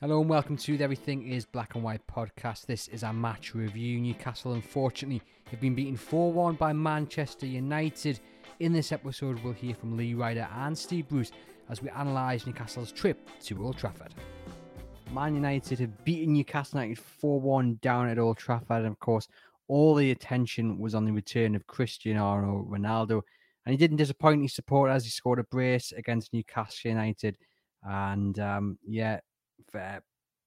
Hello 0.00 0.20
and 0.20 0.30
welcome 0.30 0.56
to 0.56 0.76
the 0.78 0.84
Everything 0.84 1.26
is 1.26 1.44
Black 1.44 1.74
and 1.74 1.82
White 1.82 2.06
podcast. 2.06 2.66
This 2.66 2.86
is 2.86 3.02
our 3.02 3.12
match 3.12 3.52
review. 3.52 3.98
Newcastle, 3.98 4.52
unfortunately, 4.52 5.20
have 5.50 5.60
been 5.60 5.74
beaten 5.74 5.96
4 5.96 6.32
1 6.32 6.54
by 6.54 6.72
Manchester 6.72 7.46
United. 7.46 8.20
In 8.60 8.72
this 8.72 8.92
episode, 8.92 9.42
we'll 9.42 9.54
hear 9.54 9.74
from 9.74 9.96
Lee 9.96 10.14
Ryder 10.14 10.46
and 10.54 10.78
Steve 10.78 11.08
Bruce 11.08 11.32
as 11.68 11.82
we 11.82 11.88
analyse 11.88 12.46
Newcastle's 12.46 12.92
trip 12.92 13.28
to 13.40 13.60
Old 13.60 13.76
Trafford. 13.76 14.14
Man 15.12 15.34
United 15.34 15.80
have 15.80 16.04
beaten 16.04 16.34
Newcastle 16.34 16.80
United 16.80 17.02
4 17.02 17.40
1 17.40 17.80
down 17.82 18.08
at 18.08 18.20
Old 18.20 18.38
Trafford, 18.38 18.84
and 18.84 18.92
of 18.92 19.00
course, 19.00 19.26
all 19.66 19.96
the 19.96 20.12
attention 20.12 20.78
was 20.78 20.94
on 20.94 21.06
the 21.06 21.12
return 21.12 21.56
of 21.56 21.66
Cristiano 21.66 22.64
Ronaldo. 22.70 23.22
And 23.66 23.72
he 23.72 23.76
didn't 23.76 23.96
disappoint 23.96 24.42
his 24.42 24.54
supporters. 24.54 25.02
He 25.02 25.10
scored 25.10 25.40
a 25.40 25.44
brace 25.50 25.90
against 25.90 26.32
Newcastle 26.32 26.88
United. 26.88 27.36
And 27.82 28.38
um, 28.38 28.78
yeah, 28.86 29.18
uh, 29.74 30.00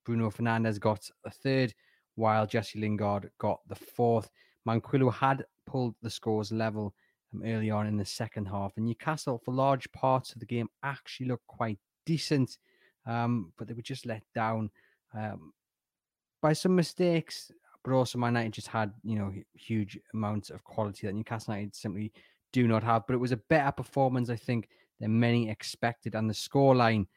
Bruno 0.05 0.29
Fernandes 0.29 0.79
got 0.79 1.07
a 1.25 1.31
third, 1.31 1.73
while 2.15 2.45
Jesse 2.45 2.79
Lingard 2.79 3.29
got 3.39 3.59
the 3.67 3.75
fourth. 3.75 4.29
Manquillo 4.67 5.11
had 5.11 5.45
pulled 5.65 5.95
the 6.01 6.09
scores 6.09 6.51
level 6.51 6.93
um, 7.33 7.43
early 7.45 7.71
on 7.71 7.87
in 7.87 7.97
the 7.97 8.05
second 8.05 8.45
half, 8.45 8.73
and 8.77 8.85
Newcastle, 8.85 9.41
for 9.43 9.53
large 9.53 9.91
parts 9.91 10.33
of 10.33 10.39
the 10.39 10.45
game, 10.45 10.67
actually 10.83 11.27
looked 11.27 11.47
quite 11.47 11.79
decent, 12.05 12.57
um, 13.05 13.51
but 13.57 13.67
they 13.67 13.73
were 13.73 13.81
just 13.81 14.05
let 14.05 14.23
down 14.35 14.69
um, 15.13 15.53
by 16.41 16.53
some 16.53 16.75
mistakes. 16.75 17.51
But 17.83 17.93
also, 17.93 18.19
Man 18.19 18.33
United 18.33 18.53
just 18.53 18.67
had 18.67 18.93
you 19.03 19.17
know 19.17 19.33
huge 19.53 19.99
amounts 20.13 20.49
of 20.49 20.63
quality 20.63 21.07
that 21.07 21.13
Newcastle 21.13 21.53
United 21.53 21.75
simply 21.75 22.11
do 22.53 22.67
not 22.67 22.83
have. 22.83 23.07
But 23.07 23.15
it 23.15 23.19
was 23.19 23.31
a 23.31 23.37
better 23.37 23.71
performance, 23.71 24.29
I 24.29 24.35
think, 24.35 24.69
than 24.99 25.19
many 25.19 25.49
expected, 25.49 26.15
and 26.15 26.29
the 26.29 26.33
scoreline 26.33 27.07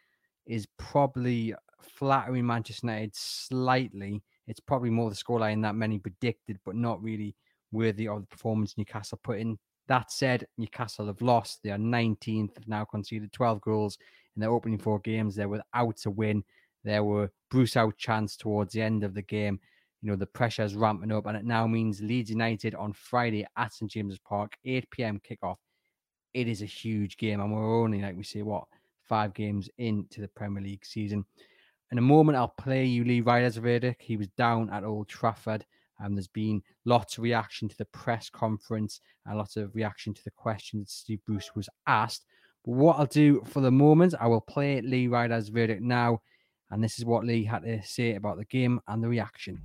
is 0.46 0.66
probably 0.78 1.54
flattering 1.84 2.46
Manchester 2.46 2.86
United 2.86 3.14
slightly. 3.14 4.22
It's 4.46 4.60
probably 4.60 4.90
more 4.90 5.10
the 5.10 5.16
scoreline 5.16 5.62
that 5.62 5.74
many 5.74 5.98
predicted, 5.98 6.58
but 6.64 6.76
not 6.76 7.02
really 7.02 7.34
worthy 7.72 8.08
of 8.08 8.20
the 8.20 8.26
performance 8.26 8.76
Newcastle 8.76 9.20
put 9.22 9.38
in. 9.38 9.58
That 9.88 10.10
said, 10.10 10.46
Newcastle 10.56 11.06
have 11.06 11.20
lost. 11.20 11.60
They 11.62 11.70
are 11.70 11.78
19th, 11.78 12.56
have 12.56 12.68
now 12.68 12.84
conceded 12.84 13.32
12 13.32 13.60
goals 13.60 13.98
in 14.36 14.40
their 14.40 14.50
opening 14.50 14.78
four 14.78 14.98
games. 15.00 15.34
They're 15.34 15.48
without 15.48 16.06
a 16.06 16.10
win. 16.10 16.44
There 16.84 17.04
were 17.04 17.30
Bruce 17.50 17.76
out 17.76 17.96
chance 17.96 18.36
towards 18.36 18.72
the 18.72 18.82
end 18.82 19.04
of 19.04 19.14
the 19.14 19.22
game. 19.22 19.60
You 20.02 20.10
know, 20.10 20.16
the 20.16 20.26
pressure 20.26 20.62
is 20.62 20.74
ramping 20.74 21.12
up, 21.12 21.26
and 21.26 21.36
it 21.36 21.44
now 21.44 21.66
means 21.66 22.02
Leeds 22.02 22.30
United 22.30 22.74
on 22.74 22.92
Friday 22.92 23.46
at 23.56 23.72
St 23.72 23.90
James's 23.90 24.18
Park, 24.18 24.52
8 24.64 24.90
p.m. 24.90 25.20
kickoff. 25.20 25.56
It 26.34 26.46
is 26.46 26.60
a 26.60 26.66
huge 26.66 27.16
game, 27.16 27.40
and 27.40 27.52
we're 27.52 27.82
only, 27.82 28.02
like 28.02 28.16
we 28.16 28.22
say, 28.22 28.42
what, 28.42 28.64
five 29.08 29.32
games 29.32 29.70
into 29.78 30.20
the 30.20 30.28
Premier 30.28 30.62
League 30.62 30.84
season. 30.84 31.24
In 31.94 31.98
a 31.98 32.00
moment, 32.00 32.36
I'll 32.36 32.48
play 32.48 32.86
you 32.86 33.04
Lee 33.04 33.20
Ryder's 33.20 33.56
verdict. 33.56 34.02
He 34.02 34.16
was 34.16 34.26
down 34.26 34.68
at 34.68 34.82
Old 34.82 35.06
Trafford. 35.06 35.64
and 36.00 36.16
there's 36.16 36.26
been 36.26 36.60
lots 36.84 37.16
of 37.16 37.22
reaction 37.22 37.68
to 37.68 37.76
the 37.76 37.84
press 37.84 38.28
conference 38.28 39.00
and 39.24 39.38
lots 39.38 39.56
of 39.56 39.76
reaction 39.76 40.12
to 40.12 40.24
the 40.24 40.32
question 40.32 40.80
that 40.80 40.90
Steve 40.90 41.20
Bruce 41.24 41.52
was 41.54 41.68
asked. 41.86 42.24
But 42.64 42.72
what 42.72 42.98
I'll 42.98 43.06
do 43.06 43.44
for 43.46 43.60
the 43.60 43.70
moment, 43.70 44.12
I 44.18 44.26
will 44.26 44.40
play 44.40 44.80
Lee 44.80 45.06
Ryder's 45.06 45.50
verdict 45.50 45.82
now. 45.82 46.18
And 46.68 46.82
this 46.82 46.98
is 46.98 47.04
what 47.04 47.24
Lee 47.24 47.44
had 47.44 47.62
to 47.62 47.80
say 47.84 48.16
about 48.16 48.38
the 48.38 48.44
game 48.44 48.80
and 48.88 49.00
the 49.00 49.06
reaction. 49.06 49.62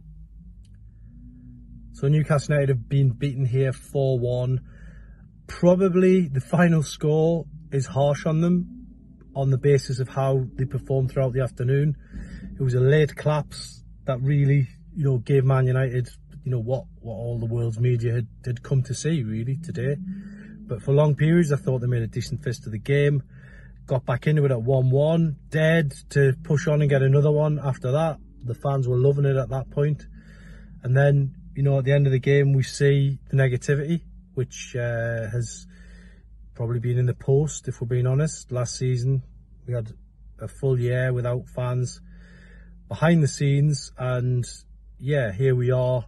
So 1.93 2.09
Newcastle 2.09 2.53
United 2.53 2.69
have 2.69 2.89
been 2.89 3.09
beaten 3.09 3.45
here 3.45 3.71
4-1. 3.71 4.59
Probably 5.47 6.27
the 6.27 6.41
final 6.41 6.83
score 6.83 7.45
is 7.71 7.87
harsh 7.87 8.27
on 8.27 8.41
them 8.41 8.78
on 9.39 9.49
the 9.49 9.57
basis 9.57 9.99
of 9.99 10.09
how 10.09 10.45
they 10.55 10.65
performed 10.65 11.11
throughout 11.11 11.33
the 11.33 11.41
afternoon. 11.41 11.95
It 12.59 12.61
was 12.61 12.73
a 12.73 12.79
late 12.79 13.15
collapse 13.15 13.83
that 14.05 14.19
really, 14.21 14.67
you 14.93 15.05
know, 15.05 15.17
gave 15.17 15.45
Man 15.45 15.65
United, 15.65 16.09
you 16.43 16.51
know, 16.51 16.59
what, 16.59 16.85
what 16.99 17.13
all 17.13 17.39
the 17.39 17.45
world's 17.45 17.79
media 17.79 18.13
had, 18.13 18.27
had 18.45 18.63
come 18.63 18.83
to 18.83 18.93
see 18.93 19.23
really 19.23 19.57
today. 19.57 19.95
But 20.67 20.81
for 20.81 20.91
long 20.91 21.15
periods, 21.15 21.53
I 21.53 21.55
thought 21.55 21.79
they 21.79 21.87
made 21.87 22.01
a 22.01 22.07
decent 22.07 22.43
fist 22.43 22.65
of 22.65 22.73
the 22.73 22.79
game. 22.79 23.23
Got 23.85 24.05
back 24.05 24.27
into 24.27 24.45
it 24.45 24.51
at 24.51 24.59
1-1, 24.59 25.35
dead 25.49 25.93
to 26.11 26.33
push 26.43 26.67
on 26.67 26.81
and 26.81 26.89
get 26.89 27.01
another 27.01 27.31
one 27.31 27.59
after 27.63 27.91
that. 27.93 28.19
The 28.43 28.53
fans 28.53 28.87
were 28.87 28.97
loving 28.97 29.25
it 29.25 29.37
at 29.37 29.49
that 29.49 29.71
point. 29.71 30.05
And 30.83 30.95
then, 30.95 31.33
you 31.55 31.63
know, 31.63 31.79
at 31.79 31.85
the 31.85 31.93
end 31.93 32.07
of 32.07 32.11
the 32.11 32.19
game, 32.19 32.53
we 32.53 32.63
see 32.63 33.19
the 33.29 33.37
negativity, 33.37 34.01
which 34.33 34.75
uh, 34.75 35.29
has 35.31 35.65
probably 36.53 36.79
been 36.79 36.97
in 36.97 37.05
the 37.05 37.13
post, 37.13 37.69
if 37.69 37.79
we're 37.79 37.87
being 37.87 38.05
honest. 38.05 38.51
Last 38.51 38.75
season, 38.75 39.23
we 39.69 39.75
had 39.75 39.93
a 40.39 40.47
full 40.47 40.79
year 40.79 41.13
without 41.13 41.47
fans 41.47 42.01
behind 42.87 43.21
the 43.21 43.27
scenes, 43.27 43.91
and 43.99 44.43
yeah, 44.97 45.31
here 45.31 45.53
we 45.53 45.69
are 45.69 46.05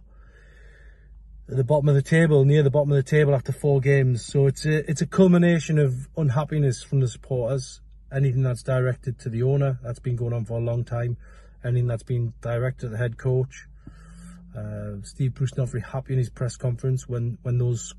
at 1.48 1.56
the 1.56 1.62
bottom 1.62 1.88
of 1.88 1.94
the 1.94 2.02
table, 2.02 2.44
near 2.44 2.64
the 2.64 2.70
bottom 2.70 2.90
of 2.90 2.96
the 2.96 3.08
table 3.08 3.36
after 3.36 3.52
four 3.52 3.80
games. 3.80 4.26
So 4.26 4.48
it's 4.48 4.66
a 4.66 4.90
it's 4.90 5.00
a 5.00 5.06
culmination 5.06 5.78
of 5.78 6.08
unhappiness 6.16 6.82
from 6.82 7.00
the 7.00 7.08
supporters. 7.08 7.80
Anything 8.12 8.42
that's 8.42 8.64
directed 8.64 9.20
to 9.20 9.28
the 9.28 9.44
owner, 9.44 9.78
that's 9.80 10.00
been 10.00 10.16
going 10.16 10.32
on 10.32 10.44
for 10.44 10.58
a 10.58 10.60
long 10.60 10.84
time. 10.84 11.16
Anything 11.64 11.86
that's 11.86 12.02
been 12.02 12.34
directed 12.40 12.86
at 12.86 12.92
the 12.92 12.98
head 12.98 13.16
coach. 13.16 13.68
Uh, 14.58 14.96
Steve 15.04 15.34
Bruce 15.34 15.56
not 15.56 15.68
very 15.68 15.82
happy 15.82 16.14
in 16.14 16.18
his 16.18 16.30
press 16.30 16.56
conference 16.56 17.08
when 17.08 17.38
when 17.42 17.58
those 17.58 17.94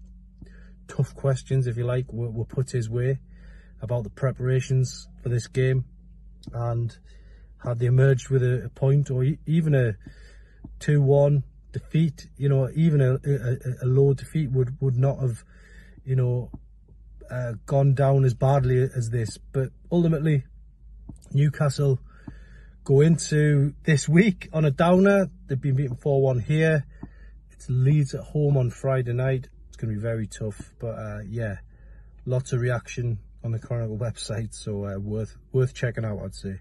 tough 0.90 1.16
questions, 1.16 1.68
if 1.68 1.78
you 1.78 1.86
like, 1.86 2.12
were, 2.12 2.30
were 2.30 2.46
put 2.46 2.72
his 2.72 2.90
way 2.90 3.20
about 3.84 4.04
the 4.04 4.10
preparations 4.10 5.08
for 5.22 5.30
this 5.30 5.46
game. 5.48 5.86
And 6.52 6.98
had 7.64 7.78
they 7.78 7.86
emerged 7.86 8.30
with 8.30 8.42
a, 8.42 8.66
a 8.66 8.70
point 8.70 9.12
or 9.12 9.24
even 9.46 9.76
a 9.76 9.96
2 10.80 11.02
1 11.02 11.44
defeat, 11.72 12.28
you 12.38 12.50
know, 12.50 12.70
even 12.74 13.02
a, 13.02 13.14
a, 13.14 13.86
a, 13.86 13.88
low 13.88 14.14
defeat 14.14 14.52
would, 14.52 14.76
would 14.82 14.98
not 14.98 15.20
have, 15.20 15.44
you 16.04 16.16
know, 16.16 16.50
uh, 17.30 17.54
gone 17.66 17.94
down 17.94 18.26
as 18.26 18.34
badly 18.34 18.82
as 18.82 19.10
this. 19.12 19.38
But 19.52 19.70
ultimately, 19.92 20.44
Newcastle 21.32 22.00
go 22.84 23.02
into 23.02 23.74
this 23.84 24.10
week 24.10 24.50
on 24.52 24.66
a 24.66 24.72
downer. 24.72 25.30
They've 25.48 25.62
been 25.62 25.76
beaten 25.76 25.98
4 25.98 26.22
1 26.22 26.40
here. 26.40 26.86
It's 27.52 27.70
Leeds 27.70 28.16
at 28.16 28.22
home 28.22 28.58
on 28.58 28.72
Friday 28.72 29.14
night 29.14 29.50
it's 29.74 29.82
going 29.82 29.92
to 29.92 30.00
be 30.00 30.02
very 30.02 30.28
tough. 30.28 30.72
But 30.78 31.00
uh, 31.00 31.20
yeah, 31.28 31.58
lots 32.28 32.54
of 32.54 32.62
reaction 32.62 33.18
on 33.44 33.52
the 33.52 33.60
Chronicle 33.60 33.98
website, 33.98 34.54
so 34.54 34.86
uh, 34.86 34.98
worth 34.98 35.38
worth 35.52 35.74
checking 35.74 36.06
out, 36.06 36.20
I'd 36.24 36.36
say. 36.36 36.60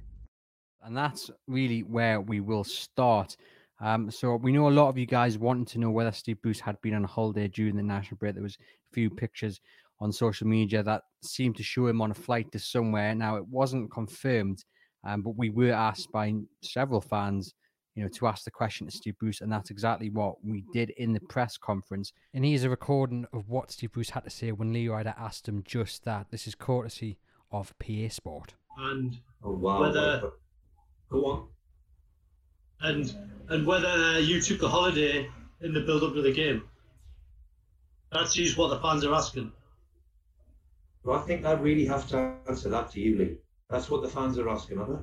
And 0.82 0.96
that's 0.96 1.30
really 1.46 1.82
where 1.82 2.20
we 2.20 2.40
will 2.40 2.64
start. 2.64 3.36
Um, 3.80 4.10
so 4.10 4.36
we 4.36 4.52
know 4.52 4.68
a 4.68 4.70
lot 4.70 4.88
of 4.88 4.98
you 4.98 5.06
guys 5.06 5.38
wanting 5.38 5.64
to 5.66 5.78
know 5.78 5.90
whether 5.90 6.12
Steve 6.12 6.42
Bruce 6.42 6.60
had 6.60 6.80
been 6.82 6.94
on 6.94 7.04
holiday 7.04 7.48
during 7.48 7.76
the 7.76 7.82
national 7.82 8.18
break. 8.18 8.34
There 8.34 8.42
was 8.42 8.56
a 8.60 8.94
few 8.94 9.10
pictures 9.10 9.60
on 10.00 10.12
social 10.12 10.46
media 10.46 10.82
that 10.82 11.02
seemed 11.22 11.56
to 11.56 11.62
show 11.62 11.86
him 11.86 12.00
on 12.00 12.10
a 12.10 12.14
flight 12.14 12.50
to 12.52 12.58
somewhere. 12.58 13.14
Now 13.14 13.36
it 13.36 13.46
wasn't 13.46 13.92
confirmed, 13.92 14.64
um, 15.04 15.22
but 15.22 15.36
we 15.36 15.50
were 15.50 15.72
asked 15.72 16.10
by 16.12 16.34
several 16.62 17.00
fans 17.00 17.54
you 17.94 18.02
know, 18.02 18.08
to 18.08 18.26
ask 18.26 18.44
the 18.44 18.50
question 18.50 18.86
to 18.86 18.92
Steve 18.92 19.18
Bruce, 19.18 19.40
and 19.40 19.52
that's 19.52 19.70
exactly 19.70 20.10
what 20.10 20.42
we 20.44 20.64
did 20.72 20.90
in 20.90 21.12
the 21.12 21.20
press 21.20 21.56
conference. 21.56 22.12
And 22.32 22.44
here's 22.44 22.64
a 22.64 22.70
recording 22.70 23.26
of 23.32 23.48
what 23.48 23.70
Steve 23.70 23.92
Bruce 23.92 24.10
had 24.10 24.24
to 24.24 24.30
say 24.30 24.52
when 24.52 24.72
Lee 24.72 24.88
Ryder 24.88 25.14
asked 25.18 25.48
him 25.48 25.62
just 25.66 26.04
that. 26.04 26.30
This 26.30 26.46
is 26.46 26.54
courtesy 26.54 27.18
of 27.50 27.74
PA 27.78 28.08
Sport. 28.08 28.54
And 28.78 29.18
oh, 29.44 29.52
wow. 29.52 29.80
whether 29.80 30.32
go 31.10 31.24
on, 31.26 31.48
and 32.80 33.14
and 33.50 33.66
whether 33.66 33.88
uh, 33.88 34.18
you 34.18 34.40
took 34.40 34.62
a 34.62 34.68
holiday 34.68 35.28
in 35.60 35.74
the 35.74 35.80
build 35.80 36.02
up 36.02 36.14
to 36.14 36.22
the 36.22 36.32
game. 36.32 36.62
That's 38.10 38.34
just 38.34 38.58
what 38.58 38.68
the 38.68 38.80
fans 38.80 39.04
are 39.04 39.14
asking. 39.14 39.52
Well, 41.04 41.18
I 41.18 41.22
think 41.22 41.44
I 41.44 41.52
really 41.52 41.86
have 41.86 42.08
to 42.08 42.34
answer 42.48 42.68
that 42.70 42.90
to 42.92 43.00
you, 43.00 43.18
Lee. 43.18 43.36
That's 43.68 43.90
what 43.90 44.02
the 44.02 44.08
fans 44.08 44.38
are 44.38 44.48
asking, 44.48 44.78
are 44.78 44.86
they? 44.86 45.02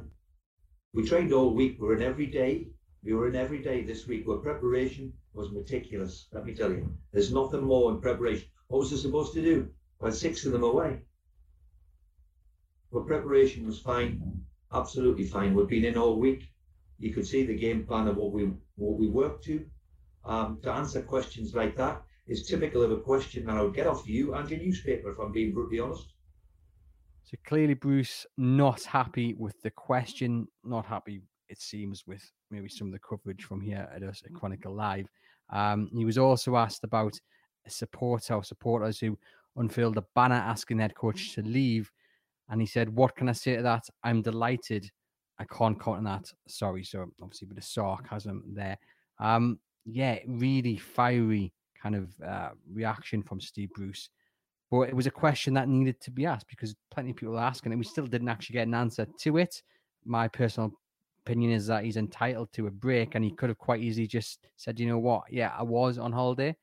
We 0.94 1.08
trained 1.08 1.34
all 1.34 1.54
week. 1.54 1.78
We're 1.80 1.96
in 1.96 2.04
every 2.04 2.28
day. 2.28 2.68
We 3.04 3.14
were 3.14 3.28
in 3.28 3.36
every 3.36 3.62
day 3.62 3.84
this 3.84 4.08
week 4.08 4.28
where 4.28 4.38
preparation 4.38 5.14
was 5.34 5.52
meticulous. 5.52 6.28
Let 6.34 6.46
me 6.46 6.54
tell 6.54 6.72
you, 6.72 6.92
there's 7.12 7.34
nothing 7.34 7.64
more 7.64 7.92
in 7.92 8.02
preparation. 8.02 8.50
What 8.68 8.80
was 8.80 8.94
I 8.94 8.98
supposed 8.98 9.34
to 9.34 9.42
do? 9.42 9.70
Well, 10.00 10.12
six 10.12 10.46
of 10.46 10.52
them 10.52 10.64
away. 10.64 11.02
But 12.92 13.08
preparation 13.08 13.66
was 13.66 13.80
fine. 13.80 14.44
absolutely 14.74 15.26
fine. 15.26 15.54
We've 15.54 15.68
been 15.68 15.86
in 15.86 15.98
all 15.98 16.20
week. 16.20 16.44
You 17.00 17.14
could 17.14 17.26
see 17.26 17.46
the 17.46 17.56
game 17.56 17.86
plan 17.86 18.08
of 18.08 18.18
what 18.18 18.32
we 18.32 18.52
what 18.76 19.00
we 19.00 19.08
work 19.08 19.42
to. 19.44 19.66
Um, 20.26 20.60
to 20.64 20.72
answer 20.72 21.02
questions 21.02 21.56
like 21.56 21.76
that 21.78 22.04
is 22.28 22.46
typical 22.46 22.84
of 22.84 22.92
a 22.92 22.98
question 22.98 23.46
that 23.46 23.58
I 23.58 23.62
would 23.62 23.74
get 23.74 23.88
off 23.88 24.08
you 24.08 24.34
and 24.34 24.50
your 24.50 24.60
newspaper, 24.60 25.12
if 25.12 25.20
I'm 25.20 25.32
being 25.32 25.54
brutally 25.54 25.80
honest. 25.80 26.14
So 27.24 27.38
clearly, 27.46 27.74
Bruce 27.74 28.26
not 28.38 28.84
happy 28.84 29.34
with 29.34 29.62
the 29.62 29.72
question, 29.72 30.48
not 30.64 30.86
happy, 30.86 31.22
it 31.50 31.60
seems, 31.60 32.06
with 32.08 32.24
maybe 32.52 32.70
some 32.70 32.88
of 32.88 32.94
the 32.94 33.00
coverage 33.00 33.44
from 33.44 33.62
here 33.62 33.90
at 33.94 34.04
us 34.04 34.22
at 34.26 34.34
Chronicle 34.34 34.74
Live. 34.74 35.10
Um, 35.50 35.90
he 35.94 36.06
was 36.06 36.18
also 36.18 36.56
asked 36.56 36.84
about 36.84 37.20
a 37.66 37.70
supporter 37.70 38.36
or 38.36 38.44
supporters 38.44 39.00
who 39.00 39.18
unfurled 39.56 39.98
a 39.98 40.06
banner 40.16 40.36
asking 40.36 40.80
head 40.80 40.96
coach 40.96 41.34
to 41.36 41.42
leave. 41.42 41.92
And 42.50 42.62
he 42.62 42.68
said, 42.68 42.90
What 42.90 43.16
can 43.16 43.30
I 43.30 43.34
say 43.34 43.56
to 43.56 43.64
that? 43.64 43.84
I'm 44.04 44.22
delighted. 44.22 44.90
I 45.40 45.46
can't 45.46 45.80
comment 45.80 46.08
on 46.08 46.14
that. 46.14 46.32
Sorry. 46.48 46.84
So 46.84 47.12
obviously 47.22 47.46
a 47.46 47.50
bit 47.50 47.58
of 47.60 47.64
sarcasm 47.64 48.44
there. 48.54 48.78
Um, 49.20 49.60
yeah, 49.86 50.20
really 50.28 50.78
fiery 50.78 51.54
kind 51.82 51.96
of 51.96 52.10
uh, 52.26 52.50
reaction 52.72 53.24
from 53.24 53.40
Steve 53.40 53.70
Bruce. 53.74 54.10
But 54.70 54.82
it 54.82 54.96
was 54.96 55.08
a 55.08 55.12
question 55.12 55.54
that 55.56 55.68
needed 55.68 56.00
to 56.02 56.12
be 56.12 56.26
asked 56.26 56.48
because 56.48 56.76
plenty 56.92 57.12
of 57.12 57.16
people 57.16 57.34
were 57.34 57.40
asking 57.40 57.72
it. 57.72 57.78
We 57.78 57.86
still 57.86 58.06
didn't 58.06 58.30
actually 58.30 58.54
get 58.54 58.68
an 58.68 58.76
answer 58.76 59.08
to 59.22 59.38
it. 59.38 59.64
My 60.06 60.28
personal 60.28 60.74
opinion 61.30 61.52
is 61.52 61.68
that 61.68 61.84
he's 61.84 61.98
entitled 61.98 62.52
to 62.54 62.66
a 62.66 62.72
break 62.72 63.14
and 63.14 63.24
he 63.24 63.30
could 63.30 63.50
have 63.50 63.58
quite 63.60 63.82
easily 63.82 64.08
just 64.08 64.48
said, 64.58 64.80
you 64.80 64.88
know 64.88 64.98
what, 64.98 65.24
yeah, 65.30 65.54
I 65.56 65.62
was 65.62 66.00
on 66.00 66.12
holiday, 66.12 66.56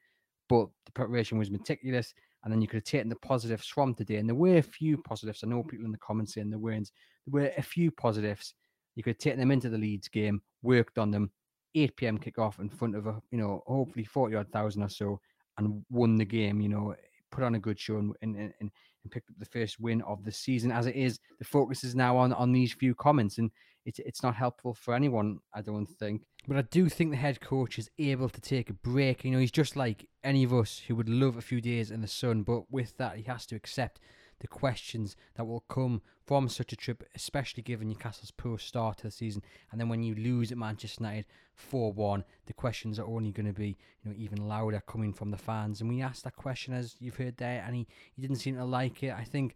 but 0.48 0.66
the 0.84 0.92
preparation 0.92 1.38
was 1.38 1.52
meticulous. 1.52 2.12
And 2.42 2.52
then 2.52 2.60
you 2.60 2.68
could 2.68 2.78
have 2.78 2.84
taken 2.84 3.08
the 3.08 3.16
positives 3.16 3.66
from 3.66 3.94
today. 3.94 4.16
And 4.16 4.28
there 4.28 4.34
were 4.34 4.58
a 4.58 4.62
few 4.62 4.98
positives. 4.98 5.42
I 5.42 5.48
know 5.48 5.62
people 5.62 5.86
in 5.86 5.92
the 5.92 5.98
comments 5.98 6.34
saying 6.34 6.50
there 6.50 6.58
weren't. 6.58 6.90
There 7.26 7.42
were 7.42 7.52
a 7.56 7.62
few 7.62 7.90
positives. 7.90 8.54
You 8.94 9.02
could 9.02 9.18
taken 9.18 9.40
them 9.40 9.50
into 9.50 9.68
the 9.68 9.78
Leeds 9.78 10.08
game, 10.08 10.40
worked 10.62 10.98
on 10.98 11.10
them, 11.10 11.30
8 11.74 11.96
p.m. 11.96 12.18
kickoff 12.18 12.60
in 12.60 12.68
front 12.68 12.94
of 12.94 13.06
a, 13.06 13.20
you 13.30 13.38
know, 13.38 13.62
hopefully 13.66 14.04
40 14.04 14.36
odd 14.36 14.52
thousand 14.52 14.82
or 14.82 14.88
so, 14.88 15.20
and 15.58 15.84
won 15.90 16.16
the 16.16 16.24
game. 16.24 16.60
You 16.60 16.68
know, 16.68 16.94
put 17.32 17.42
on 17.42 17.56
a 17.56 17.58
good 17.58 17.80
show 17.80 17.98
and, 17.98 18.14
and, 18.22 18.36
and, 18.36 18.52
and 18.60 19.10
picked 19.10 19.28
up 19.28 19.38
the 19.38 19.46
first 19.46 19.80
win 19.80 20.00
of 20.02 20.24
the 20.24 20.32
season. 20.32 20.70
As 20.70 20.86
it 20.86 20.94
is, 20.94 21.18
the 21.40 21.44
focus 21.44 21.82
is 21.82 21.96
now 21.96 22.16
on 22.16 22.32
on 22.32 22.52
these 22.52 22.72
few 22.72 22.94
comments, 22.94 23.38
and 23.38 23.50
it's 23.86 24.00
it's 24.00 24.22
not 24.22 24.34
helpful 24.34 24.74
for 24.74 24.94
anyone. 24.94 25.38
I 25.54 25.62
don't 25.62 25.86
think. 25.86 26.26
But 26.46 26.58
I 26.58 26.62
do 26.62 26.88
think 26.88 27.10
the 27.10 27.16
head 27.16 27.40
coach 27.40 27.78
is 27.78 27.88
able 27.98 28.28
to 28.28 28.40
take 28.40 28.68
a 28.68 28.74
break. 28.74 29.24
You 29.24 29.30
know, 29.30 29.38
he's 29.38 29.50
just 29.50 29.76
like 29.76 30.08
any 30.22 30.44
of 30.44 30.52
us 30.52 30.82
who 30.86 30.96
would 30.96 31.08
love 31.08 31.36
a 31.36 31.40
few 31.42 31.60
days 31.60 31.90
in 31.90 32.02
the 32.02 32.08
sun, 32.08 32.42
but 32.42 32.70
with 32.70 32.96
that, 32.98 33.16
he 33.16 33.22
has 33.22 33.46
to 33.46 33.56
accept 33.56 34.00
the 34.40 34.46
questions 34.46 35.16
that 35.36 35.46
will 35.46 35.64
come 35.68 36.02
from 36.26 36.48
such 36.48 36.72
a 36.72 36.76
trip, 36.76 37.02
especially 37.14 37.62
given 37.62 37.88
Newcastle's 37.88 38.30
poor 38.30 38.58
start 38.58 38.98
to 38.98 39.04
the 39.04 39.10
season. 39.10 39.42
And 39.70 39.80
then 39.80 39.88
when 39.88 40.02
you 40.02 40.14
lose 40.14 40.52
at 40.52 40.58
Manchester 40.58 41.02
United 41.02 41.26
4 41.54 41.92
1, 41.92 42.24
the 42.46 42.52
questions 42.52 42.98
are 42.98 43.06
only 43.06 43.32
going 43.32 43.46
to 43.46 43.52
be 43.52 43.76
you 44.02 44.10
know 44.10 44.14
even 44.18 44.48
louder 44.48 44.82
coming 44.86 45.12
from 45.12 45.30
the 45.30 45.38
fans. 45.38 45.80
And 45.80 45.88
we 45.88 46.02
asked 46.02 46.24
that 46.24 46.36
question, 46.36 46.74
as 46.74 46.96
you've 46.98 47.16
heard 47.16 47.36
there, 47.36 47.62
and 47.64 47.76
he, 47.76 47.86
he 48.14 48.20
didn't 48.20 48.36
seem 48.38 48.56
to 48.56 48.64
like 48.64 49.02
it. 49.02 49.14
I 49.16 49.24
think 49.24 49.54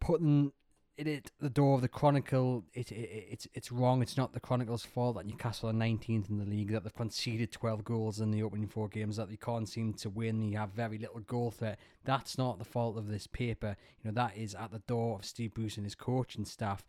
putting 0.00 0.52
it 1.06 1.26
at 1.26 1.30
the 1.40 1.50
door 1.50 1.74
of 1.74 1.82
the 1.82 1.88
Chronicle, 1.88 2.64
it, 2.74 2.90
it, 2.92 3.26
it's 3.30 3.48
it's 3.54 3.72
wrong. 3.72 4.02
It's 4.02 4.16
not 4.16 4.32
the 4.32 4.40
Chronicle's 4.40 4.84
fault 4.84 5.16
that 5.16 5.26
Newcastle 5.26 5.70
are 5.70 5.74
19th 5.74 6.28
in 6.30 6.38
the 6.38 6.44
league, 6.44 6.72
that 6.72 6.84
they've 6.84 6.94
conceded 6.94 7.52
12 7.52 7.84
goals 7.84 8.20
in 8.20 8.30
the 8.30 8.42
opening 8.42 8.68
four 8.68 8.88
games, 8.88 9.16
that 9.16 9.28
they 9.28 9.36
can't 9.36 9.68
seem 9.68 9.94
to 9.94 10.10
win. 10.10 10.42
You 10.42 10.58
have 10.58 10.70
very 10.70 10.98
little 10.98 11.20
goal 11.20 11.50
threat. 11.50 11.78
That's 12.04 12.38
not 12.38 12.58
the 12.58 12.64
fault 12.64 12.96
of 12.96 13.08
this 13.08 13.26
paper. 13.26 13.76
You 14.02 14.10
know 14.10 14.14
that 14.14 14.36
is 14.36 14.54
at 14.54 14.72
the 14.72 14.80
door 14.80 15.18
of 15.18 15.24
Steve 15.24 15.54
Bruce 15.54 15.76
and 15.76 15.86
his 15.86 15.94
coaching 15.94 16.44
staff. 16.44 16.84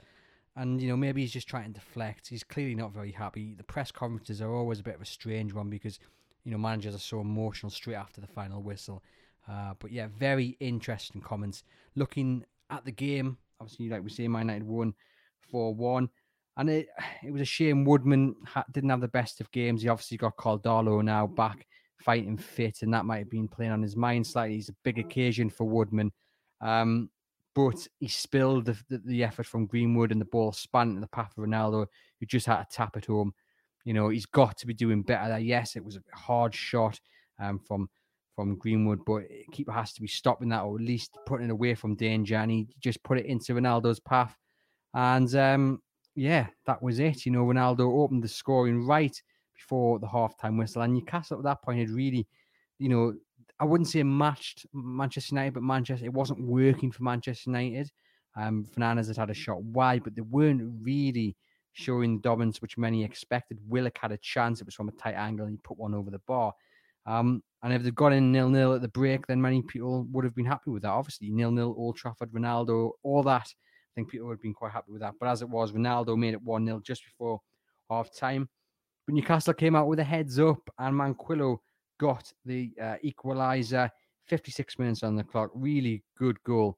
And 0.55 0.81
you 0.81 0.89
know 0.89 0.97
maybe 0.97 1.21
he's 1.21 1.31
just 1.31 1.47
trying 1.47 1.73
to 1.73 1.79
deflect. 1.79 2.27
He's 2.27 2.43
clearly 2.43 2.75
not 2.75 2.93
very 2.93 3.11
happy. 3.11 3.53
The 3.55 3.63
press 3.63 3.91
conferences 3.91 4.41
are 4.41 4.53
always 4.53 4.79
a 4.79 4.83
bit 4.83 4.95
of 4.95 5.01
a 5.01 5.05
strange 5.05 5.53
one 5.53 5.69
because 5.69 5.99
you 6.43 6.51
know 6.51 6.57
managers 6.57 6.95
are 6.95 6.99
so 6.99 7.21
emotional 7.21 7.69
straight 7.69 7.95
after 7.95 8.19
the 8.19 8.27
final 8.27 8.61
whistle. 8.61 9.03
Uh, 9.49 9.73
but 9.79 9.91
yeah, 9.91 10.07
very 10.17 10.57
interesting 10.59 11.21
comments. 11.21 11.63
Looking 11.95 12.45
at 12.69 12.85
the 12.85 12.91
game, 12.91 13.37
obviously, 13.61 13.89
like 13.89 14.03
we 14.03 14.09
say, 14.09 14.27
Man 14.27 14.47
United 14.47 14.63
won 14.63 14.93
4 15.51 15.73
1. 15.73 16.09
And 16.57 16.69
it 16.69 16.87
it 17.23 17.31
was 17.31 17.41
a 17.41 17.45
shame 17.45 17.85
Woodman 17.85 18.35
ha- 18.45 18.65
didn't 18.71 18.89
have 18.89 19.01
the 19.01 19.07
best 19.07 19.39
of 19.39 19.51
games. 19.51 19.81
He 19.81 19.89
obviously 19.89 20.17
got 20.17 20.37
Karl 20.37 20.59
Darlow 20.59 21.03
now 21.03 21.27
back 21.27 21.65
fighting 21.99 22.37
fit, 22.37 22.81
and 22.81 22.93
that 22.93 23.05
might 23.05 23.19
have 23.19 23.29
been 23.29 23.47
playing 23.47 23.71
on 23.71 23.81
his 23.81 23.95
mind 23.95 24.25
slightly. 24.25 24.57
It's 24.57 24.69
a 24.69 24.75
big 24.83 24.97
occasion 24.97 25.49
for 25.49 25.65
Woodman. 25.65 26.11
Um, 26.59 27.09
but 27.53 27.87
he 27.99 28.07
spilled 28.07 28.65
the, 28.65 28.77
the, 28.89 29.01
the, 29.05 29.23
effort 29.23 29.45
from 29.45 29.65
Greenwood 29.65 30.11
and 30.13 30.21
the 30.21 30.25
ball 30.25 30.53
span 30.53 30.89
into 30.89 31.01
the 31.01 31.07
path 31.07 31.33
of 31.37 31.43
Ronaldo, 31.43 31.85
who 32.19 32.25
just 32.25 32.45
had 32.45 32.63
to 32.63 32.67
tap 32.71 32.95
it 32.95 33.05
home. 33.05 33.33
You 33.83 33.93
know, 33.93 34.09
he's 34.09 34.25
got 34.25 34.57
to 34.59 34.67
be 34.67 34.73
doing 34.73 35.01
better 35.01 35.27
there. 35.27 35.39
Yes, 35.39 35.75
it 35.75 35.83
was 35.83 35.97
a 35.97 36.17
hard 36.17 36.55
shot 36.55 36.99
um, 37.39 37.59
from 37.59 37.89
from 38.41 38.57
Greenwood, 38.57 39.05
but 39.05 39.23
keeper 39.51 39.71
has 39.71 39.93
to 39.93 40.01
be 40.01 40.07
stopping 40.07 40.49
that 40.49 40.63
or 40.63 40.75
at 40.75 40.85
least 40.85 41.17
putting 41.25 41.47
it 41.47 41.51
away 41.51 41.75
from 41.75 41.95
danger. 41.95 42.35
And 42.35 42.51
he 42.51 42.67
just 42.79 43.03
put 43.03 43.19
it 43.19 43.25
into 43.25 43.53
Ronaldo's 43.53 43.99
path. 43.99 44.35
And 44.93 45.33
um, 45.35 45.81
yeah, 46.15 46.47
that 46.65 46.81
was 46.81 46.99
it. 46.99 47.25
You 47.25 47.31
know, 47.31 47.43
Ronaldo 47.43 47.81
opened 47.81 48.23
the 48.23 48.27
scoring 48.27 48.85
right 48.85 49.15
before 49.53 49.99
the 49.99 50.07
halftime 50.07 50.57
whistle. 50.57 50.81
And 50.81 50.93
Newcastle 50.93 51.37
at 51.37 51.43
that 51.43 51.61
point 51.61 51.79
had 51.79 51.89
really, 51.89 52.27
you 52.79 52.89
know, 52.89 53.13
I 53.59 53.65
wouldn't 53.65 53.89
say 53.89 54.01
matched 54.01 54.65
Manchester 54.73 55.35
United, 55.35 55.53
but 55.53 55.63
Manchester, 55.63 56.05
it 56.05 56.13
wasn't 56.13 56.41
working 56.41 56.91
for 56.91 57.03
Manchester 57.03 57.51
United. 57.51 57.91
Um, 58.35 58.65
Fernandes 58.65 59.07
had 59.07 59.17
had 59.17 59.29
a 59.29 59.35
shot 59.35 59.61
wide, 59.61 60.03
but 60.03 60.15
they 60.15 60.21
weren't 60.21 60.63
really 60.81 61.35
showing 61.73 62.19
dominance, 62.21 62.61
which 62.61 62.77
many 62.77 63.03
expected. 63.03 63.59
Willock 63.67 63.99
had 63.99 64.11
a 64.11 64.17
chance. 64.17 64.61
It 64.61 64.65
was 64.65 64.73
from 64.73 64.89
a 64.89 64.93
tight 64.93 65.13
angle 65.13 65.45
and 65.45 65.53
he 65.53 65.59
put 65.61 65.77
one 65.77 65.93
over 65.93 66.09
the 66.09 66.19
bar. 66.19 66.53
Um, 67.05 67.43
and 67.63 67.73
if 67.73 67.83
they'd 67.83 67.95
got 67.95 68.13
in 68.13 68.31
nil 68.31 68.49
nil 68.49 68.73
at 68.73 68.81
the 68.81 68.87
break, 68.87 69.27
then 69.27 69.41
many 69.41 69.61
people 69.61 70.07
would 70.11 70.25
have 70.25 70.35
been 70.35 70.45
happy 70.45 70.71
with 70.71 70.83
that. 70.83 70.89
Obviously, 70.89 71.29
nil 71.29 71.51
nil, 71.51 71.75
Old 71.77 71.97
Trafford, 71.97 72.31
Ronaldo, 72.31 72.91
all 73.03 73.23
that. 73.23 73.47
I 73.47 73.91
think 73.95 74.09
people 74.09 74.27
would 74.27 74.35
have 74.35 74.41
been 74.41 74.53
quite 74.53 74.71
happy 74.71 74.91
with 74.91 75.01
that. 75.01 75.15
But 75.19 75.29
as 75.29 75.41
it 75.41 75.49
was, 75.49 75.71
Ronaldo 75.71 76.17
made 76.17 76.33
it 76.33 76.41
1 76.41 76.65
0 76.65 76.81
just 76.83 77.03
before 77.03 77.41
half 77.89 78.13
time. 78.15 78.49
But 79.05 79.15
Newcastle 79.15 79.53
came 79.53 79.75
out 79.75 79.87
with 79.87 79.99
a 79.99 80.03
heads 80.03 80.39
up, 80.39 80.69
and 80.79 80.95
Manquillo 80.95 81.57
got 81.99 82.31
the 82.45 82.71
uh, 82.81 82.95
equaliser. 83.03 83.89
56 84.27 84.79
minutes 84.79 85.03
on 85.03 85.15
the 85.15 85.23
clock. 85.23 85.49
Really 85.53 86.03
good 86.17 86.41
goal. 86.43 86.77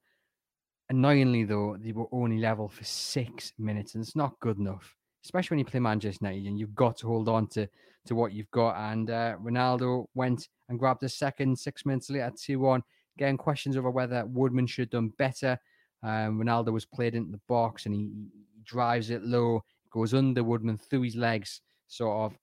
Annoyingly, 0.89 1.44
though, 1.44 1.77
they 1.80 1.91
were 1.91 2.07
only 2.12 2.39
level 2.39 2.68
for 2.68 2.83
six 2.83 3.53
minutes, 3.59 3.94
and 3.94 4.03
it's 4.03 4.15
not 4.15 4.39
good 4.39 4.57
enough 4.57 4.95
especially 5.24 5.56
when 5.56 5.59
you 5.59 5.65
play 5.65 5.80
Manchester 5.80 6.25
United 6.25 6.47
and 6.47 6.59
you've 6.59 6.75
got 6.75 6.97
to 6.97 7.07
hold 7.07 7.30
on 7.30 7.47
to, 7.47 7.68
to 8.06 8.16
what 8.16 8.33
you've 8.33 8.52
got. 8.52 8.76
And 8.92 9.10
uh, 9.10 9.36
Ronaldo 9.42 10.06
went 10.16 10.48
and 10.69 10.80
grabbed 10.80 11.04
a 11.04 11.10
second 11.10 11.57
six 11.57 11.86
minutes 11.86 12.10
later, 12.10 12.31
2 12.36 12.60
1. 12.60 12.83
Again, 13.18 13.38
questions 13.38 13.78
over 13.78 13.92
whether 13.92 14.26
Woodman 14.26 14.68
should 14.68 14.83
have 14.83 14.90
done 14.90 15.14
better. 15.18 15.57
Um, 16.02 16.40
Ronaldo 16.40 16.74
was 16.74 16.86
played 16.86 17.16
into 17.16 17.31
the 17.31 17.42
box 17.48 17.86
and 17.86 17.95
he, 17.95 18.10
he 18.56 18.62
drives 18.64 19.10
it 19.10 19.24
low, 19.24 19.64
goes 19.92 20.14
under 20.14 20.44
Woodman 20.44 20.78
through 20.78 21.04
his 21.04 21.16
legs, 21.16 21.62
sort 21.88 22.31
of. 22.31 22.38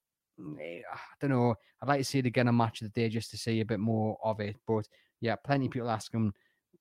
Eh, 0.61 0.81
I 0.91 0.99
don't 1.21 1.31
know. 1.31 1.55
I'd 1.83 1.89
like 1.89 2.01
to 2.01 2.05
see 2.05 2.21
it 2.21 2.27
again 2.27 2.49
a 2.49 2.53
match 2.53 2.81
of 2.81 2.93
the 2.93 3.01
day 3.01 3.09
just 3.09 3.31
to 3.33 3.37
see 3.37 3.61
a 3.61 3.65
bit 3.65 3.81
more 3.81 4.17
of 4.25 4.41
it. 4.41 4.57
But 4.67 4.87
yeah, 5.21 5.37
plenty 5.37 5.67
of 5.67 5.73
people 5.73 5.91
asking, 5.91 6.33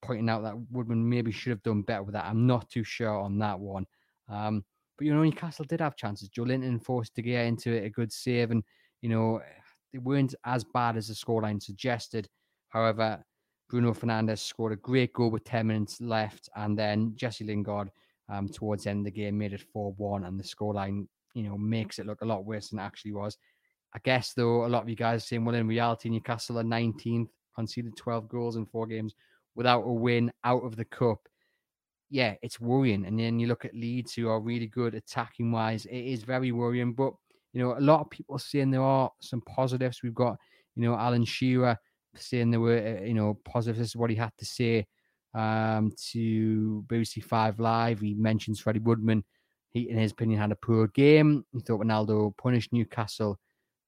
pointing 0.01 0.29
out 0.29 0.43
that 0.43 0.57
Woodman 0.71 1.07
maybe 1.07 1.31
should 1.31 1.51
have 1.51 1.63
done 1.63 1.81
better 1.81 2.03
with 2.03 2.13
that. 2.13 2.25
I'm 2.25 2.47
not 2.47 2.69
too 2.69 2.83
sure 2.83 3.17
on 3.17 3.39
that 3.39 3.59
one. 3.59 3.85
Um, 4.29 4.63
but 4.99 5.05
you 5.05 5.13
know, 5.13 5.23
Newcastle 5.23 5.63
did 5.63 5.79
have 5.79 5.95
chances. 5.95 6.27
Joelinton 6.29 6.83
forced 6.83 7.15
De 7.15 7.23
Gea 7.23 7.47
into 7.47 7.71
it, 7.71 7.85
a 7.85 7.89
good 7.89 8.11
save, 8.11 8.51
and 8.51 8.61
you 9.01 9.07
know 9.07 9.41
they 9.93 9.99
weren't 9.99 10.35
as 10.45 10.65
bad 10.65 10.97
as 10.97 11.07
the 11.07 11.13
scoreline 11.13 11.63
suggested. 11.63 12.27
However, 12.67 13.23
Bruno 13.69 13.93
Fernandes 13.93 14.39
scored 14.39 14.73
a 14.73 14.75
great 14.75 15.13
goal 15.13 15.31
with 15.31 15.45
10 15.45 15.67
minutes 15.67 16.01
left, 16.01 16.49
and 16.57 16.77
then 16.77 17.13
Jesse 17.15 17.45
Lingard 17.45 17.89
um, 18.27 18.49
towards 18.49 18.83
the 18.83 18.89
end 18.89 18.99
of 18.99 19.05
the 19.05 19.11
game 19.11 19.37
made 19.37 19.53
it 19.53 19.63
4-1, 19.73 20.27
and 20.27 20.37
the 20.37 20.43
scoreline, 20.43 21.07
you 21.33 21.43
know, 21.43 21.57
makes 21.57 21.97
it 21.97 22.05
look 22.05 22.21
a 22.21 22.25
lot 22.25 22.43
worse 22.43 22.69
than 22.69 22.79
it 22.79 22.83
actually 22.83 23.13
was. 23.13 23.37
I 23.95 23.99
guess 24.03 24.33
though, 24.33 24.65
a 24.65 24.67
lot 24.67 24.83
of 24.83 24.89
you 24.89 24.97
guys 24.97 25.23
are 25.23 25.27
saying, 25.27 25.45
well, 25.45 25.55
in 25.55 25.65
reality, 25.65 26.09
Newcastle 26.09 26.59
are 26.59 26.63
19th, 26.63 27.29
conceded 27.55 27.95
12 27.95 28.27
goals 28.27 28.57
in 28.57 28.65
four 28.65 28.85
games 28.85 29.15
without 29.55 29.83
a 29.83 29.93
win 29.93 30.29
out 30.43 30.63
of 30.65 30.75
the 30.75 30.85
cup 30.85 31.28
yeah, 32.09 32.35
it's 32.41 32.59
worrying. 32.59 33.05
And 33.05 33.19
then 33.19 33.39
you 33.39 33.47
look 33.47 33.65
at 33.65 33.75
Leeds, 33.75 34.13
who 34.13 34.29
are 34.29 34.39
really 34.39 34.67
good 34.67 34.95
attacking 34.95 35.51
wise. 35.51 35.85
It 35.85 35.97
is 35.97 36.23
very 36.23 36.51
worrying. 36.51 36.93
But 36.93 37.13
you 37.53 37.61
know, 37.61 37.77
a 37.77 37.79
lot 37.79 38.01
of 38.01 38.09
people 38.09 38.37
saying 38.39 38.71
there 38.71 38.81
are 38.81 39.11
some 39.21 39.41
positives. 39.41 40.01
We've 40.03 40.13
got 40.13 40.37
you 40.75 40.83
know 40.83 40.95
Alan 40.95 41.25
Shearer 41.25 41.77
saying 42.15 42.51
there 42.51 42.59
were 42.59 42.99
uh, 43.01 43.03
you 43.03 43.13
know 43.13 43.39
positives. 43.45 43.79
This 43.79 43.87
is 43.89 43.95
what 43.95 44.09
he 44.09 44.15
had 44.15 44.31
to 44.37 44.45
say 44.45 44.87
um, 45.33 45.91
to 46.11 46.83
BBC 46.87 47.23
Five 47.23 47.59
Live. 47.59 47.99
He 47.99 48.15
mentions 48.15 48.59
Freddie 48.59 48.79
Woodman. 48.79 49.23
He, 49.71 49.89
in 49.89 49.97
his 49.97 50.11
opinion, 50.11 50.39
had 50.39 50.51
a 50.51 50.55
poor 50.55 50.87
game. 50.87 51.45
He 51.51 51.59
thought 51.59 51.81
Ronaldo 51.81 52.35
punished 52.37 52.73
Newcastle. 52.73 53.39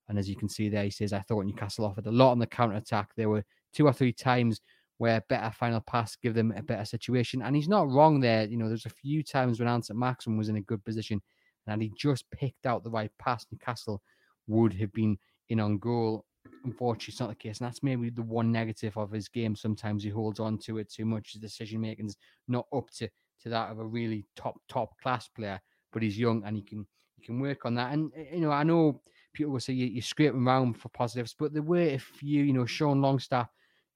And 0.08 0.20
as 0.20 0.30
you 0.30 0.36
can 0.36 0.50
see 0.50 0.70
there, 0.70 0.84
he 0.84 0.92
says, 0.92 1.14
I 1.14 1.22
thought 1.22 1.46
Newcastle 1.46 1.86
offered 1.86 2.06
a 2.06 2.12
lot 2.12 2.32
on 2.32 2.40
the 2.40 2.46
counter 2.46 2.76
attack. 2.76 3.10
There 3.16 3.30
were 3.30 3.44
two 3.74 3.88
or 3.88 3.94
three 3.94 4.14
times 4.14 4.62
where 5.02 5.18
a 5.18 5.24
better 5.30 5.50
final 5.50 5.82
pass 5.82 6.16
give 6.16 6.36
them 6.36 6.54
a 6.56 6.62
better 6.62 6.86
situation. 6.86 7.42
And 7.42 7.56
he's 7.56 7.68
not 7.68 7.90
wrong 7.90 8.20
there. 8.20 8.44
You 8.44 8.56
know, 8.56 8.68
there's 8.68 8.86
a 8.86 8.90
few 8.92 9.24
times 9.24 9.60
when 9.60 9.68
Ant 9.68 9.88
Saint-Maximin 9.88 10.38
was 10.38 10.48
in 10.48 10.58
a 10.58 10.62
good 10.62 10.86
position 10.86 11.20
and 11.66 11.82
he 11.82 11.92
just 11.98 12.30
picked 12.30 12.68
out 12.68 12.84
the 12.84 12.92
right 12.92 13.10
pass. 13.18 13.48
Newcastle 13.52 14.00
would 14.46 14.74
have 14.74 14.94
been 14.94 15.18
in 15.50 15.60
on 15.60 15.80
goal. 15.80 16.24
Unfortunately, 16.66 17.14
it's 17.14 17.20
not 17.20 17.30
the 17.30 17.36
case. 17.36 17.60
And 17.60 17.66
that's 17.66 17.82
maybe 17.82 18.12
the 18.12 18.22
one 18.22 18.52
negative 18.52 18.96
of 18.96 19.10
his 19.10 19.28
game. 19.28 19.56
Sometimes 19.56 20.04
he 20.04 20.12
holds 20.12 20.40
on 20.40 20.60
to 20.60 20.78
it 20.78 20.92
too 20.92 21.06
much. 21.06 21.34
His 21.34 21.42
decision 21.42 21.82
making 21.82 22.06
is 22.06 22.18
not 22.48 22.68
up 22.72 22.92
to, 22.98 23.10
to 23.42 23.50
that 23.50 23.72
of 23.72 23.80
a 23.80 23.84
really 23.84 24.28
top, 24.36 24.62
top 24.70 24.92
class 25.02 25.28
player, 25.28 25.60
but 25.92 26.04
he's 26.04 26.20
young 26.20 26.44
and 26.46 26.56
he 26.56 26.62
can 26.62 26.86
he 27.16 27.26
can 27.26 27.40
work 27.40 27.66
on 27.66 27.74
that. 27.74 27.92
And 27.92 28.12
eh, 28.16 28.36
you 28.36 28.42
know, 28.42 28.52
I 28.52 28.62
know 28.62 29.02
people 29.34 29.54
will 29.54 29.60
say 29.62 29.74
you, 29.74 29.98
are 29.98 30.04
scraping 30.04 30.46
around 30.46 30.74
for 30.80 30.90
positives, 30.90 31.34
but 31.40 31.54
there 31.54 31.64
were 31.64 31.80
a 31.80 31.98
few, 31.98 32.44
you 32.44 32.54
know, 32.54 32.68
Sean 32.68 33.02
Longstaff 33.02 33.50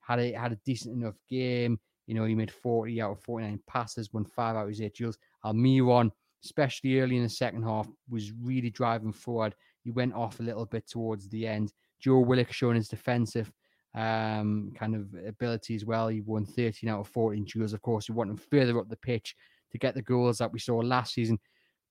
had 0.08 0.20
a 0.20 0.32
had 0.34 0.52
a 0.52 0.60
decent 0.66 0.96
enough 0.96 1.16
game. 1.30 1.80
You 2.08 2.14
know, 2.14 2.26
he 2.26 2.36
made 2.36 2.52
40 2.52 3.02
out 3.02 3.12
of 3.12 3.20
49 3.22 3.60
passes, 3.68 4.14
won 4.14 4.26
five 4.26 4.56
out 4.56 4.64
of 4.64 4.70
his 4.70 4.82
eight 4.82 4.96
duels. 4.96 5.18
Almiron, 5.44 6.12
especially 6.44 7.00
early 7.00 7.18
in 7.18 7.24
the 7.24 7.30
second 7.30 7.64
half, 7.64 7.88
was 8.10 8.32
really 8.32 8.70
driving 8.70 9.12
forward. 9.12 9.56
He 9.84 9.92
went 9.92 10.14
off 10.14 10.40
a 10.40 10.44
little 10.44 10.66
bit 10.66 10.88
towards 10.88 11.28
the 11.30 11.48
end. 11.48 11.74
Joe 12.00 12.20
Willock 12.20 12.52
showing 12.52 12.76
his 12.76 12.90
defensive 12.90 13.52
um, 13.96 14.72
kind 14.76 14.96
of 14.96 15.08
ability 15.26 15.76
as 15.76 15.86
well. 15.86 16.08
He 16.08 16.22
won 16.22 16.46
13 16.46 16.90
out 16.90 17.00
of 17.00 17.08
14 17.08 17.44
duels. 17.46 17.74
Of 17.74 17.82
course, 17.82 18.10
we 18.10 18.16
want 18.16 18.30
him 18.30 18.38
further 18.38 18.78
up 18.80 18.90
the 18.90 18.98
pitch 18.98 19.36
to 19.72 19.78
get 19.78 19.96
the 19.96 20.02
goals 20.02 20.38
that 20.38 20.52
we 20.52 20.60
saw 20.60 20.78
last 20.78 21.14
season. 21.14 21.40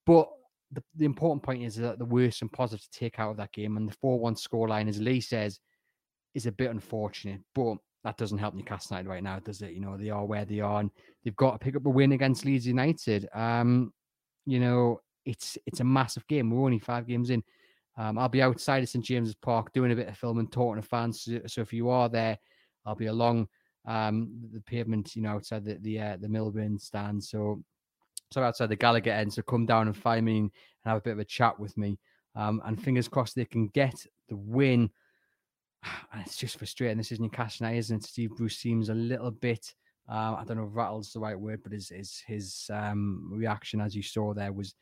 But 0.06 0.28
the, 0.71 0.83
the 0.97 1.06
important 1.06 1.42
point 1.42 1.64
is 1.64 1.76
that 1.76 1.99
the 1.99 2.04
worst 2.04 2.42
and 2.42 2.52
positive 2.52 2.85
to 2.85 2.99
take 2.99 3.18
out 3.18 3.30
of 3.30 3.37
that 3.38 3.52
game 3.52 3.76
and 3.76 3.88
the 3.88 3.97
4 4.00 4.18
1 4.18 4.35
scoreline, 4.35 4.88
as 4.88 5.00
Lee 5.00 5.21
says, 5.21 5.59
is 6.35 6.47
a 6.47 6.52
bit 6.52 6.71
unfortunate. 6.71 7.40
But 7.54 7.76
that 8.04 8.18
doesn't 8.18 8.38
help 8.38 8.54
Newcastle 8.54 8.94
United 8.94 9.08
right 9.08 9.23
now, 9.23 9.38
does 9.38 9.62
it? 9.62 9.73
You 9.73 9.80
know, 9.80 9.96
they 9.96 10.11
are 10.11 10.25
where 10.25 10.44
they 10.44 10.61
are, 10.61 10.80
and 10.80 10.90
they've 11.25 11.37
got 11.37 11.52
to 11.52 11.58
pick 11.58 11.75
up 11.75 11.87
a 11.87 11.90
win 11.90 12.12
against 12.12 12.44
Leeds 12.44 12.66
United. 12.66 13.28
Um, 13.34 13.92
you 14.46 14.61
know, 14.61 15.00
it's 15.25 15.56
it's 15.66 15.80
a 15.80 15.84
massive 15.84 16.26
game. 16.28 16.50
We're 16.50 16.64
only 16.64 16.78
five 16.78 17.06
games 17.06 17.30
in. 17.30 17.42
Um, 17.96 18.18
I'll 18.18 18.28
be 18.28 18.42
outside 18.42 18.82
of 18.82 18.88
St 18.88 19.04
James's 19.04 19.34
Park 19.34 19.73
doing 19.73 19.92
a 19.92 19.96
bit 19.96 20.08
of 20.08 20.18
filming, 20.18 20.49
talking 20.49 20.82
to 20.82 20.87
fans. 20.87 21.28
So 21.46 21.61
if 21.62 21.73
you 21.73 21.88
are 21.88 22.08
there, 22.08 22.38
I'll 22.84 22.94
be 22.94 23.06
along 23.06 23.49
um, 23.87 24.30
the 24.52 24.61
pavement, 24.61 25.16
you 25.16 25.23
know, 25.23 25.30
outside 25.30 25.64
the 25.64 25.78
the, 25.80 26.00
uh, 26.00 26.16
the 26.20 26.28
Milburn 26.28 26.78
stand. 26.78 27.25
So 27.25 27.62
so 28.30 28.42
outside 28.42 28.68
the 28.68 28.76
Gallowgate 28.76 29.06
end. 29.06 29.32
So 29.32 29.42
come 29.42 29.64
down 29.64 29.87
and 29.87 29.96
find 29.96 30.26
me 30.26 30.38
and 30.38 30.50
have 30.84 30.99
a 30.99 31.00
bit 31.00 31.12
of 31.12 31.20
a 31.20 31.25
chat 31.25 31.58
with 31.58 31.76
me. 31.78 31.99
Um, 32.37 32.61
and 32.64 32.82
fingers 32.82 33.08
crossed 33.08 33.37
they 33.37 33.44
can 33.44 33.68
get 33.68 33.94
the 34.28 34.37
win 34.37 34.90
and 36.12 36.22
it's 36.26 36.36
just 36.36 36.58
frustrating. 36.58 36.98
This 36.98 37.12
is 37.12 37.20
Newcastle 37.20 37.66
isn't 37.66 38.04
it? 38.04 38.06
Steve 38.06 38.30
Bruce 38.36 38.56
seems 38.56 38.88
a 38.88 38.94
little 38.94 39.30
bit, 39.30 39.74
uh, 40.08 40.36
I 40.38 40.44
don't 40.46 40.56
know 40.56 40.66
if 40.66 40.74
rattles 40.74 41.12
the 41.12 41.20
right 41.20 41.38
word, 41.38 41.62
but 41.62 41.72
his 41.72 41.88
his, 41.88 42.22
his 42.26 42.70
um, 42.72 43.30
reaction, 43.32 43.80
as 43.80 43.94
you 43.94 44.02
saw 44.02 44.34
there, 44.34 44.52
was 44.52 44.74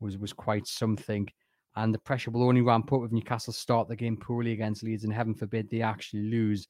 was 0.00 0.18
was 0.18 0.32
quite 0.32 0.66
something. 0.66 1.28
And 1.76 1.92
the 1.92 1.98
pressure 1.98 2.30
will 2.30 2.44
only 2.44 2.60
ramp 2.60 2.92
up 2.92 3.02
if 3.04 3.10
Newcastle 3.10 3.52
start 3.52 3.88
the 3.88 3.96
game 3.96 4.16
poorly 4.16 4.52
against 4.52 4.84
Leeds, 4.84 5.04
and 5.04 5.12
heaven 5.12 5.34
forbid 5.34 5.68
they 5.70 5.82
actually 5.82 6.22
lose. 6.22 6.68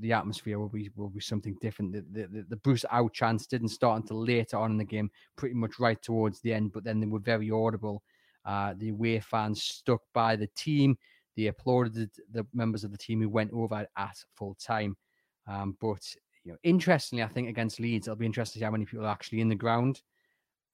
The 0.00 0.12
atmosphere 0.12 0.58
will 0.58 0.68
be 0.68 0.90
will 0.94 1.08
be 1.08 1.20
something 1.20 1.56
different. 1.60 1.92
The, 1.92 2.26
the, 2.26 2.44
the 2.50 2.56
Bruce 2.56 2.84
out 2.90 3.14
chance 3.14 3.46
didn't 3.46 3.68
start 3.68 4.02
until 4.02 4.22
later 4.22 4.58
on 4.58 4.72
in 4.72 4.76
the 4.76 4.84
game, 4.84 5.10
pretty 5.36 5.54
much 5.54 5.78
right 5.78 6.00
towards 6.02 6.40
the 6.40 6.52
end, 6.52 6.72
but 6.72 6.84
then 6.84 7.00
they 7.00 7.06
were 7.06 7.18
very 7.18 7.50
audible. 7.50 8.02
Uh, 8.44 8.74
the 8.76 8.90
away 8.90 9.20
fans 9.20 9.62
stuck 9.62 10.02
by 10.12 10.36
the 10.36 10.48
team 10.48 10.98
they 11.36 11.46
applauded 11.46 12.10
the 12.30 12.46
members 12.52 12.84
of 12.84 12.92
the 12.92 12.98
team 12.98 13.20
who 13.20 13.28
went 13.28 13.52
over 13.52 13.86
at 13.96 14.16
full 14.34 14.54
time. 14.54 14.96
Um, 15.46 15.76
but 15.80 16.02
you 16.44 16.52
know, 16.52 16.58
interestingly, 16.62 17.22
I 17.22 17.28
think 17.28 17.48
against 17.48 17.80
Leeds, 17.80 18.06
it'll 18.06 18.16
be 18.16 18.26
interesting 18.26 18.54
to 18.54 18.58
see 18.60 18.64
how 18.64 18.70
many 18.70 18.84
people 18.84 19.06
are 19.06 19.12
actually 19.12 19.40
in 19.40 19.48
the 19.48 19.54
ground, 19.54 20.02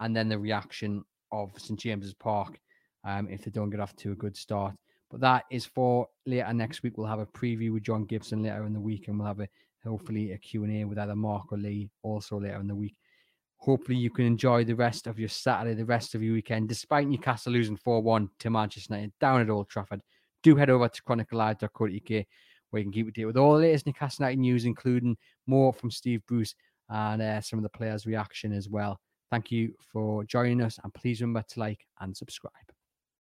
and 0.00 0.14
then 0.14 0.28
the 0.28 0.38
reaction 0.38 1.04
of 1.32 1.52
St 1.58 1.78
James's 1.78 2.14
Park 2.14 2.58
um, 3.04 3.28
if 3.28 3.44
they 3.44 3.50
don't 3.50 3.70
get 3.70 3.80
off 3.80 3.94
to 3.96 4.12
a 4.12 4.16
good 4.16 4.36
start. 4.36 4.74
But 5.10 5.20
that 5.20 5.44
is 5.50 5.64
for 5.64 6.08
later 6.26 6.52
next 6.52 6.82
week. 6.82 6.98
We'll 6.98 7.06
have 7.06 7.18
a 7.18 7.26
preview 7.26 7.72
with 7.72 7.82
John 7.82 8.04
Gibson 8.04 8.42
later 8.42 8.64
in 8.64 8.72
the 8.72 8.80
week, 8.80 9.08
and 9.08 9.18
we'll 9.18 9.28
have 9.28 9.40
a 9.40 9.48
hopefully 9.84 10.32
a 10.32 10.38
Q&A 10.38 10.84
with 10.84 10.98
either 10.98 11.16
Mark 11.16 11.52
or 11.52 11.58
Lee 11.58 11.88
also 12.02 12.38
later 12.40 12.60
in 12.60 12.66
the 12.66 12.74
week. 12.74 12.96
Hopefully 13.56 13.96
you 13.96 14.10
can 14.10 14.24
enjoy 14.24 14.64
the 14.64 14.74
rest 14.74 15.06
of 15.06 15.18
your 15.18 15.28
Saturday, 15.28 15.74
the 15.74 15.84
rest 15.84 16.14
of 16.14 16.22
your 16.22 16.34
weekend, 16.34 16.68
despite 16.68 17.08
Newcastle 17.08 17.52
losing 17.52 17.76
4-1 17.76 18.28
to 18.40 18.50
Manchester 18.50 18.94
United 18.94 19.12
down 19.20 19.40
at 19.40 19.50
Old 19.50 19.68
Trafford 19.68 20.02
do 20.42 20.56
head 20.56 20.70
over 20.70 20.88
to 20.88 21.02
chroniclelive.co.uk 21.02 22.26
where 22.70 22.80
you 22.80 22.84
can 22.84 22.92
keep 22.92 23.08
up 23.08 23.14
to 23.14 23.20
date 23.20 23.24
with 23.24 23.36
all 23.36 23.54
the 23.54 23.60
latest 23.60 23.86
Newcastle 23.86 24.24
United 24.24 24.40
news, 24.40 24.64
including 24.64 25.16
more 25.46 25.72
from 25.72 25.90
Steve 25.90 26.22
Bruce 26.26 26.54
and 26.90 27.22
uh, 27.22 27.40
some 27.40 27.58
of 27.58 27.62
the 27.62 27.68
players' 27.70 28.06
reaction 28.06 28.52
as 28.52 28.68
well. 28.68 29.00
Thank 29.30 29.50
you 29.50 29.74
for 29.92 30.24
joining 30.24 30.62
us, 30.62 30.78
and 30.82 30.92
please 30.94 31.20
remember 31.20 31.44
to 31.48 31.60
like 31.60 31.86
and 32.00 32.16
subscribe. 32.16 32.52